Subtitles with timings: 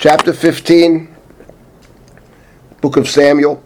[0.00, 1.14] chapter 15,
[2.80, 3.62] book of Samuel.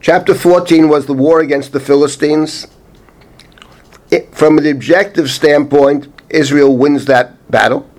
[0.00, 2.68] Chapter 14 was the war against the Philistines.
[4.12, 7.90] It, from an objective standpoint, Israel wins that battle.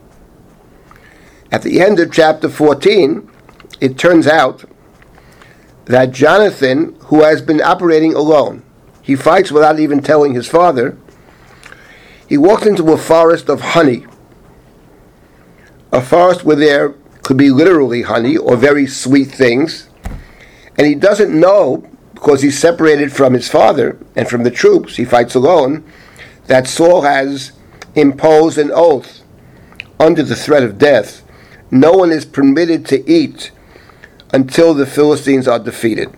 [1.52, 3.30] At the end of chapter 14,
[3.82, 4.64] it turns out
[5.88, 8.64] that Jonathan, who has been operating alone,
[9.02, 10.98] he fights without even telling his father,
[12.30, 14.06] he walks into a forest of honey.
[15.92, 16.90] A forest where there
[17.22, 19.90] could be literally honey or very sweet things.
[20.78, 25.06] And he doesn't know, because he's separated from his father and from the troops, he
[25.06, 25.84] fights alone,
[26.48, 27.52] that Saul has
[27.96, 29.22] imposed an oath
[30.00, 31.24] under the threat of death.
[31.70, 33.52] No one is permitted to eat
[34.34, 36.10] until the Philistines are defeated.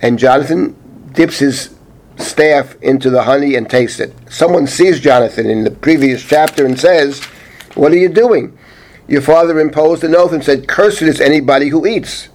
[0.00, 0.74] And Jonathan
[1.12, 1.74] dips his
[2.16, 4.14] staff into the honey and tastes it.
[4.30, 7.26] Someone sees Jonathan in the previous chapter and says,
[7.76, 8.58] What are you doing?
[9.06, 12.28] Your father imposed an oath and said, Cursed is anybody who eats.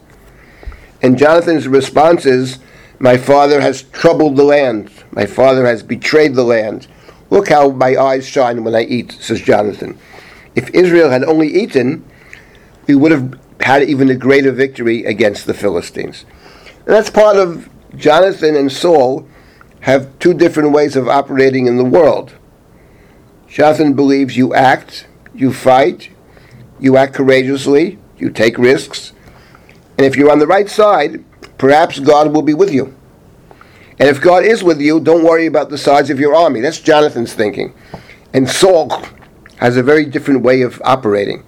[1.02, 2.60] And Jonathan's response is,
[3.00, 4.92] My father has troubled the land.
[5.12, 6.88] My father has betrayed the land.
[7.30, 9.98] Look how my eyes shine when I eat, says Jonathan.
[10.56, 12.06] If Israel had only eaten,
[12.88, 16.26] we would have had even a greater victory against the Philistines.
[16.86, 19.28] And that's part of Jonathan and Saul
[19.82, 22.36] have two different ways of operating in the world.
[23.48, 26.10] Jonathan believes you act, you fight,
[26.80, 29.14] you act courageously, you take risks,
[29.98, 31.24] and if you're on the right side,
[31.58, 32.96] perhaps God will be with you.
[34.00, 36.60] And if God is with you, don't worry about the size of your army.
[36.60, 37.74] That's Jonathan's thinking.
[38.34, 38.90] And Saul
[39.58, 41.46] has a very different way of operating.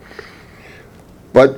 [1.34, 1.58] But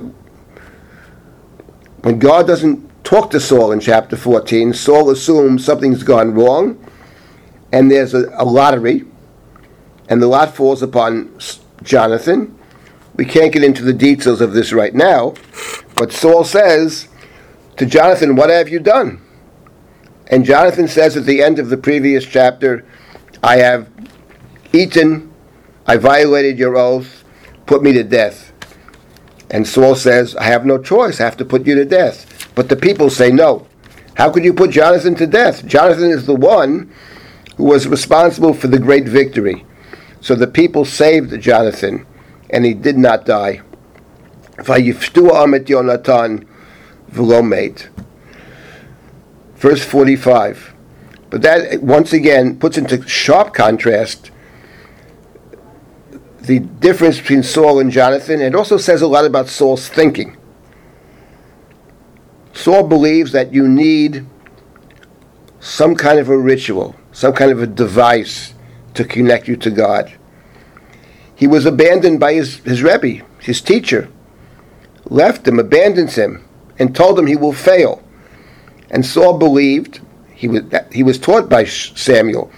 [2.00, 6.82] when God doesn't talk to Saul in chapter 14, Saul assumes something's gone wrong,
[7.72, 9.04] and there's a, a lottery,
[10.08, 11.38] and the lot falls upon
[11.82, 12.58] Jonathan.
[13.16, 15.34] We can't get into the details of this right now,
[15.94, 17.08] but Saul says
[17.76, 19.22] to Jonathan, What have you done?
[20.28, 22.84] And Jonathan says at the end of the previous chapter,
[23.42, 23.88] I have
[24.72, 25.32] eaten,
[25.86, 27.24] I violated your oath,
[27.66, 28.52] put me to death.
[29.50, 32.50] And Saul says, I have no choice, I have to put you to death.
[32.54, 33.66] But the people say, No.
[34.14, 35.66] How could you put Jonathan to death?
[35.66, 36.90] Jonathan is the one
[37.58, 39.65] who was responsible for the great victory.
[40.26, 42.04] So the people saved Jonathan,
[42.50, 43.60] and he did not die.
[44.56, 46.44] Vayiftu amet Yonatan
[49.54, 50.74] Verse 45.
[51.30, 54.32] But that, once again, puts into sharp contrast
[56.40, 58.40] the difference between Saul and Jonathan.
[58.40, 60.36] It also says a lot about Saul's thinking.
[62.52, 64.26] Saul believes that you need
[65.60, 68.54] some kind of a ritual, some kind of a device
[68.96, 70.12] to connect you to God.
[71.34, 74.08] He was abandoned by his, his Rebbe, his teacher,
[75.04, 76.44] left him, abandons him,
[76.78, 78.02] and told him he will fail.
[78.90, 80.00] And Saul believed,
[80.34, 80.62] he was,
[80.92, 82.50] he was taught by Samuel,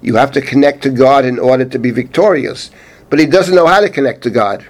[0.00, 2.70] you have to connect to God in order to be victorious
[3.10, 4.66] but he doesn't know how to connect to God.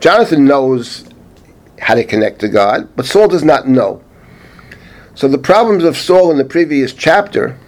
[0.00, 1.04] Jonathan knows
[1.80, 4.02] how to connect to God, but Saul does not know.
[5.14, 7.58] So the problems of Saul in the previous chapter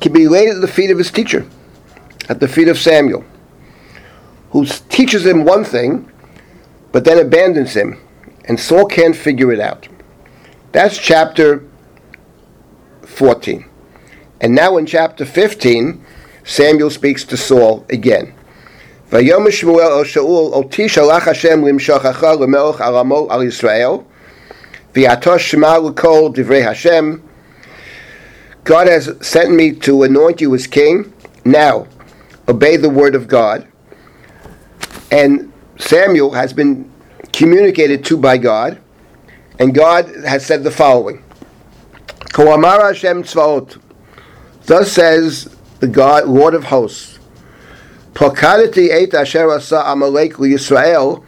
[0.00, 1.46] can be laid at the feet of his teacher,
[2.28, 3.24] at the feet of Samuel,
[4.50, 6.10] who teaches him one thing,
[6.90, 8.00] but then abandons him,
[8.46, 9.88] and Saul can't figure it out.
[10.72, 11.64] That's chapter
[13.02, 13.64] 14.
[14.40, 16.04] And now in chapter 15,
[16.44, 18.34] Samuel speaks to Saul again.
[19.12, 23.90] ויאמר שמואל אל שאול, אותי שלח השם למשוכך למלך על עמו על ישראל,
[24.94, 27.16] ויעתו שמע לכל דברי השם.
[28.67, 31.13] God has sent me to anoint you as king.
[31.45, 31.87] Now,
[32.49, 33.65] obey the word of God.
[35.09, 36.91] And Samuel has been
[37.31, 38.77] communicated to by God,
[39.57, 41.23] and God has said the following:
[42.33, 43.79] "Koamar Hashem tzvaot."
[44.65, 45.47] Thus says
[45.79, 47.19] the God, Lord of hosts.
[48.15, 51.23] Pokadati et asher asa Amalek Yisrael,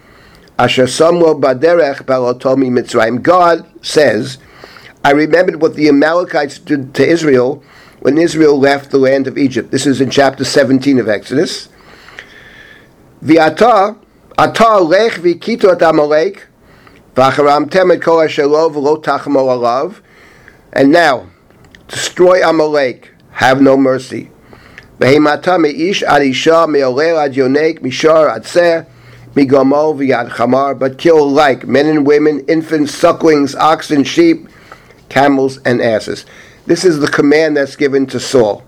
[0.58, 3.22] asher samlo baderech balotomi Mitzrayim.
[3.22, 4.40] God says,
[5.10, 7.64] I remembered what the Amalekites did to Israel
[8.02, 9.72] when Israel left the land of Egypt.
[9.72, 11.68] This is in chapter 17 of Exodus.
[13.24, 13.98] V'ata,
[14.38, 16.46] ata lech v'kito et Amalek,
[17.16, 20.00] v'acharam temet kol asher lo tachmo alav.
[20.74, 21.26] And now,
[21.88, 24.30] destroy Amalek, have no mercy.
[25.00, 28.84] Behemata meish ad isha me'oler ad yonek mishar ad seh
[29.34, 34.48] migamo v'yad chamar, but kill alike men and women, infants, sucklings, oxen, sheep,
[35.10, 36.26] camels, and asses.
[36.66, 38.64] This is the command that's given to Saul.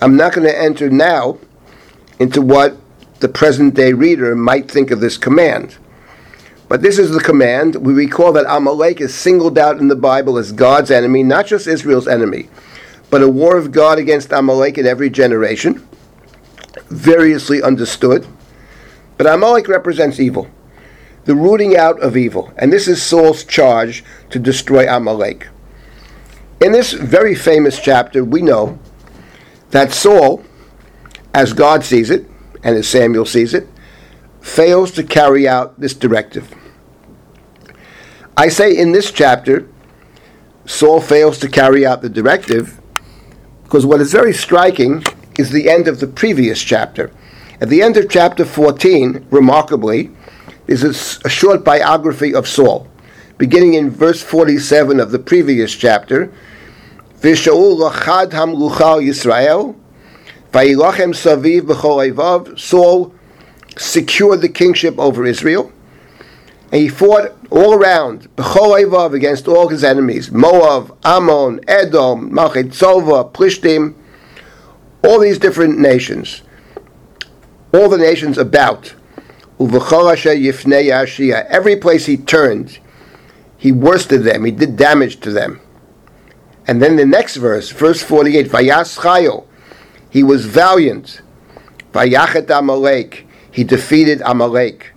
[0.00, 1.38] I'm not going to enter now
[2.18, 2.76] into what
[3.20, 5.76] the present day reader might think of this command.
[6.68, 7.76] But this is the command.
[7.76, 11.66] We recall that Amalek is singled out in the Bible as God's enemy, not just
[11.66, 12.48] Israel's enemy,
[13.08, 15.86] but a war of God against Amalek in every generation,
[16.88, 18.26] variously understood.
[19.16, 20.50] But Amalek represents evil,
[21.26, 25.48] the rooting out of evil, and this is Saul's charge to destroy Amalek.
[26.60, 28.78] In this very famous chapter, we know
[29.70, 30.42] that Saul,
[31.34, 32.26] as God sees it,
[32.62, 33.68] and as Samuel sees it,
[34.40, 36.54] fails to carry out this directive.
[38.36, 39.68] I say in this chapter,
[40.64, 42.80] Saul fails to carry out the directive
[43.64, 45.02] because what is very striking
[45.38, 47.10] is the end of the previous chapter.
[47.60, 50.10] At the end of chapter 14, remarkably,
[50.66, 52.88] is a, a short biography of Saul,
[53.38, 56.32] beginning in verse 47 of the previous chapter.
[57.20, 59.76] V'shaul lachad hamluchal Yisrael,
[60.52, 63.14] vayilachem saviv b'chol Saul
[63.76, 65.72] secured the kingship over Israel.
[66.72, 73.32] And he fought all around, B'chol against all his enemies, Moab, Ammon, Edom, Malchet Tzova,
[73.32, 73.94] Plishtim,
[75.04, 76.42] all these different nations,
[77.72, 78.94] all the nations about.
[79.58, 79.76] Every
[81.76, 82.78] place he turned,
[83.56, 85.60] he worsted them, he did damage to them.
[86.66, 89.46] And then the next verse, verse 48, Vayas Chayo,
[90.10, 91.20] he was valiant.
[91.92, 94.92] Vayachet Amalek, he defeated Amalek.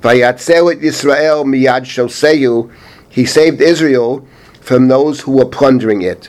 [0.00, 2.72] Vayatzel Israel miyad shoseyu.
[3.08, 4.26] He saved Israel
[4.60, 6.28] from those who were plundering it.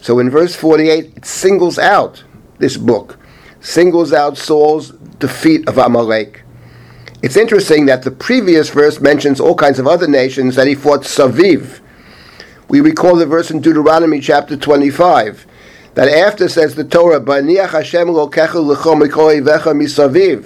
[0.00, 2.22] So in verse 48, it singles out
[2.58, 3.18] this book,
[3.60, 6.43] singles out Saul's defeat of Amalek.
[7.24, 11.04] It's interesting that the previous verse mentions all kinds of other nations that he fought
[11.04, 11.80] Saviv.
[12.68, 15.46] We recall the verse in Deuteronomy chapter 25
[15.94, 20.44] that after says the Torah, "Baniach Hashem misaviv."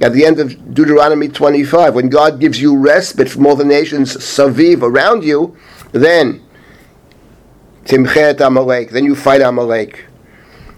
[0.00, 4.16] at the end of Deuteronomy 25, when God gives you respite from all the nations
[4.16, 5.54] saviv around you,
[5.92, 6.40] then
[7.84, 10.06] timchet Amalek, then you fight Amalek.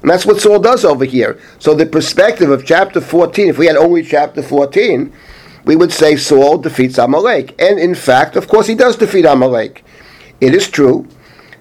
[0.03, 1.39] And that's what Saul does over here.
[1.61, 5.13] So the perspective of chapter 14, if we had only chapter 14,
[5.65, 7.55] we would say Saul defeats Amalek.
[7.61, 9.85] And in fact, of course, he does defeat Amalek.
[10.41, 11.07] It is true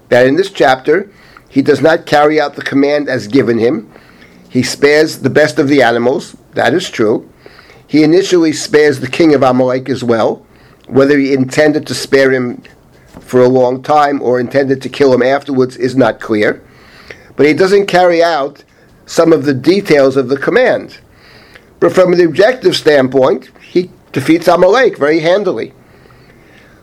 [0.08, 1.10] that in this chapter,
[1.48, 3.92] he does not carry out the command as given him.
[4.48, 6.36] He spares the best of the animals.
[6.54, 7.30] That is true.
[7.86, 10.44] He initially spares the king of Amalek as well.
[10.88, 12.62] Whether he intended to spare him
[13.20, 16.62] for a long time or intended to kill him afterwards is not clear.
[17.36, 18.64] But he doesn't carry out
[19.06, 20.98] some of the details of the command.
[21.80, 25.72] But from an objective standpoint, he defeats Amalek very handily.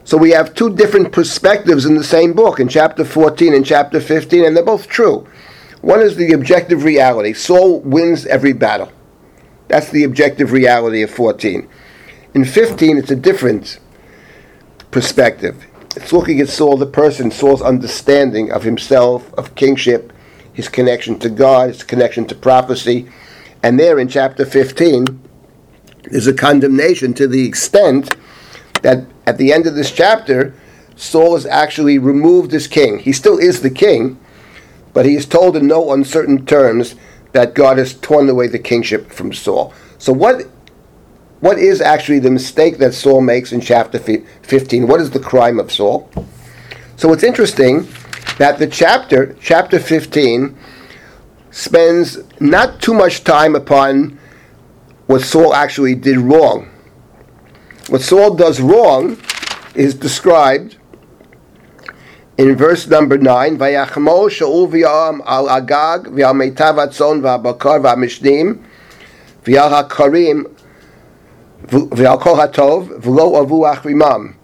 [0.04, 4.01] So we have two different perspectives in the same book, in chapter 14 and chapter
[4.01, 5.28] 15, and they're both true.
[5.81, 8.92] One is the objective reality Saul wins every battle.
[9.68, 11.69] That's the objective reality of 14.
[12.34, 13.80] In 15, it's a different
[14.92, 15.66] perspective.
[15.95, 20.12] It's looking at Saul, the person, Saul's understanding of himself, of kingship,
[20.59, 23.09] his connection to God, his connection to prophecy.
[23.63, 25.06] And there in chapter 15,
[26.11, 28.13] there's a condemnation to the extent
[28.81, 30.53] that at the end of this chapter,
[30.97, 33.00] Saul is actually removed as king.
[33.00, 34.19] He still is the king,
[34.91, 36.95] but he is told in no uncertain terms
[37.31, 39.73] that God has torn away the kingship from Saul.
[39.97, 40.45] So what
[41.39, 44.89] what is actually the mistake that Saul makes in chapter 15?
[44.89, 46.09] What is the crime of Saul?
[46.97, 47.87] So what's interesting
[48.40, 50.58] that the chapter, chapter 15,
[51.52, 54.18] spends not too much time upon
[55.08, 56.69] what Saul actually did wrong.
[57.90, 59.18] What Saul does wrong
[59.76, 60.78] is described
[62.38, 66.06] in verse number 9, Vayachmo Shaul v'yam al Agag
[67.24, 68.64] v'abakar v'amishnim
[73.02, 74.39] v'lo avu achrimam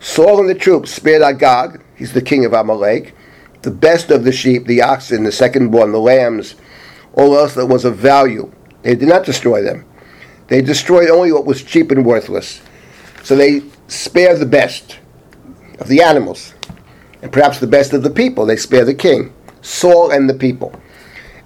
[0.00, 3.14] Saul and the troops spared Agag, he's the king of Amalek,
[3.62, 6.56] the best of the sheep, the oxen, the second born, the lambs,
[7.14, 8.50] all else that was of value.
[8.82, 9.84] They did not destroy them.
[10.48, 12.60] They destroyed only what was cheap and worthless.
[13.22, 14.98] So they spare the best
[15.78, 16.54] of the animals,
[17.22, 18.44] and perhaps the best of the people.
[18.44, 20.74] They spare the king, Saul, and the people.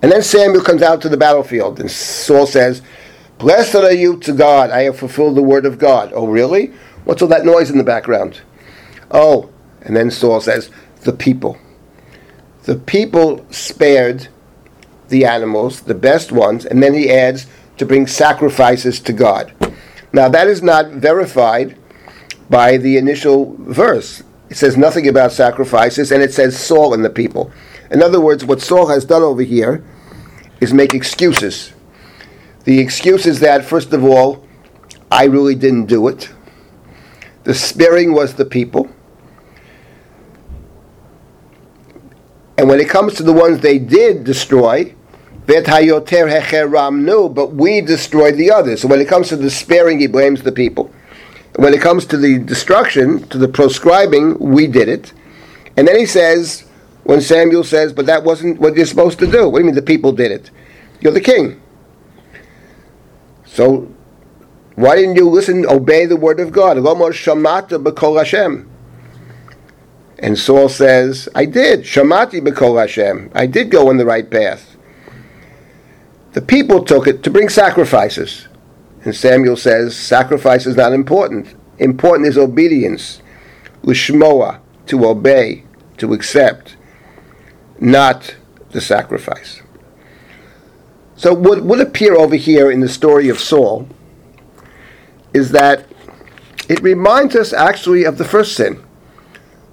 [0.03, 2.83] And then Samuel comes out to the battlefield, and Saul says,
[3.39, 6.13] Blessed are you to God, I have fulfilled the word of God.
[6.15, 6.73] Oh, really?
[7.05, 8.41] What's all that noise in the background?
[9.11, 9.51] Oh,
[9.83, 10.71] and then Saul says,
[11.03, 11.59] The people.
[12.65, 14.29] The people spared
[15.09, 19.53] the animals, the best ones, and then he adds, to bring sacrifices to God.
[20.13, 21.77] Now, that is not verified
[22.49, 24.23] by the initial verse.
[24.49, 27.51] It says nothing about sacrifices, and it says Saul and the people.
[27.91, 29.85] In other words, what Saul has done over here
[30.61, 31.73] is make excuses.
[32.67, 34.45] The excuse is that, first of all,
[35.11, 36.29] I really didn't do it.
[37.45, 38.91] The sparing was the people.
[42.59, 44.93] And when it comes to the ones they did destroy,
[45.47, 45.65] but
[47.53, 48.81] we destroyed the others.
[48.81, 50.91] So when it comes to the sparing, he blames the people.
[51.55, 55.13] When it comes to the destruction, to the proscribing, we did it.
[55.77, 56.65] And then he says,
[57.05, 59.49] when Samuel says, but that wasn't what you're supposed to do.
[59.49, 60.51] What do you mean the people did it?
[61.01, 61.61] You're the king.
[63.57, 63.91] So
[64.75, 66.77] why didn't you listen, obey the word of God?
[70.19, 71.81] And Saul says, I did.
[71.81, 73.31] Shamati b'kol Hashem.
[73.35, 74.77] I did go in the right path.
[76.33, 78.47] The people took it to bring sacrifices.
[79.05, 81.55] And Samuel says, sacrifice is not important.
[81.79, 83.23] Important is obedience.
[83.85, 85.65] Lishmoa, to obey,
[85.97, 86.77] to accept,
[87.81, 88.37] not
[88.73, 89.63] the sacrifice.
[91.17, 93.89] So what would appear over here in the story of Saul
[95.33, 95.87] is that
[96.69, 98.85] it reminds us actually of the first sin,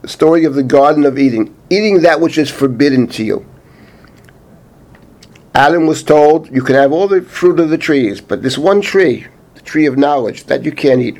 [0.02, 3.46] the story of the Garden of Eden, eating that which is forbidden to you.
[5.54, 8.82] Adam was told, You can have all the fruit of the trees, but this one
[8.82, 11.20] tree, the tree of knowledge, that you can't eat.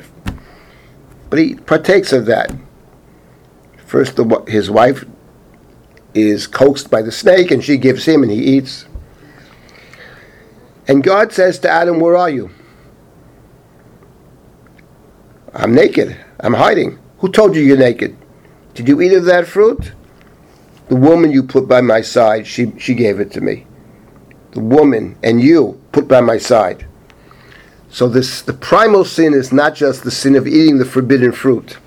[1.30, 2.52] But he partakes of that.
[3.86, 5.04] First, the, his wife
[6.14, 8.86] is coaxed by the snake, and she gives him, and he eats.
[10.86, 12.50] And God says to Adam, Where are you?
[15.54, 16.16] I'm naked.
[16.40, 16.98] I'm hiding.
[17.18, 18.16] Who told you you're naked?
[18.74, 19.92] Did you eat of that fruit?
[20.88, 23.66] The woman you put by my side, she, she gave it to me
[24.54, 26.86] the woman, and you put by my side.
[27.90, 31.78] So this the primal sin is not just the sin of eating the forbidden fruit,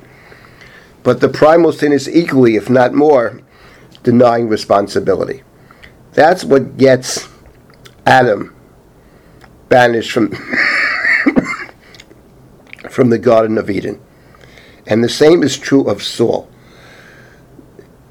[1.01, 3.41] but the primal sin is equally, if not more,
[4.03, 5.43] denying responsibility.
[6.11, 7.29] That's what gets
[8.05, 8.53] Adam
[9.69, 10.31] banished from
[12.89, 14.01] from the Garden of Eden.
[14.87, 16.49] And the same is true of Saul.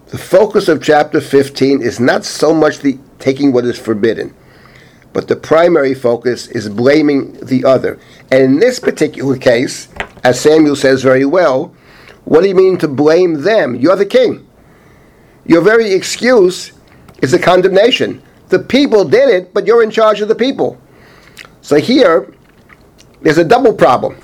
[0.08, 4.34] The focus of chapter 15 is not so much the taking what is forbidden,
[5.12, 7.98] but the primary focus is blaming the other.
[8.30, 9.88] And in this particular case,
[10.22, 11.74] as Samuel says very well,
[12.24, 13.74] what do you mean to blame them?
[13.74, 14.46] You're the king.
[15.44, 16.72] Your very excuse
[17.22, 18.22] is a condemnation.
[18.48, 20.80] The people did it, but you're in charge of the people.
[21.66, 22.32] So here,
[23.22, 24.16] there's a double problem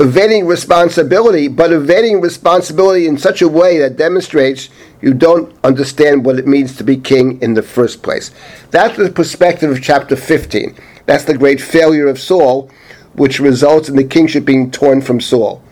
[0.00, 4.68] evading responsibility, but evading responsibility in such a way that demonstrates
[5.00, 8.32] you don't understand what it means to be king in the first place.
[8.72, 10.76] That's the perspective of chapter 15.
[11.06, 12.72] That's the great failure of Saul,
[13.14, 15.62] which results in the kingship being torn from Saul.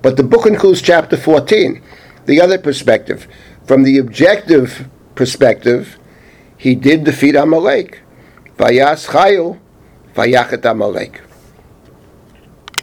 [0.00, 1.82] But the book includes chapter 14,
[2.24, 3.28] the other perspective.
[3.66, 5.98] From the objective perspective,
[6.56, 8.00] he did defeat Amalek.
[8.56, 9.60] Vayas Chayu,
[10.14, 11.23] Vayachet Amalek.